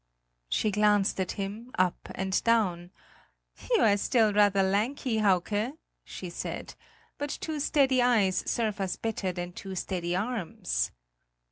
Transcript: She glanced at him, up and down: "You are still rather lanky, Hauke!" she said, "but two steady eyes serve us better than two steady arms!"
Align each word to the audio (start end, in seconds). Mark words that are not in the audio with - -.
She 0.49 0.71
glanced 0.71 1.19
at 1.19 1.33
him, 1.33 1.69
up 1.77 2.09
and 2.15 2.43
down: 2.43 2.89
"You 3.69 3.83
are 3.83 3.97
still 3.97 4.33
rather 4.33 4.63
lanky, 4.63 5.19
Hauke!" 5.19 5.77
she 6.03 6.27
said, 6.31 6.73
"but 7.19 7.29
two 7.29 7.59
steady 7.59 8.01
eyes 8.01 8.43
serve 8.49 8.81
us 8.81 8.95
better 8.95 9.31
than 9.31 9.53
two 9.53 9.75
steady 9.75 10.15
arms!" 10.15 10.89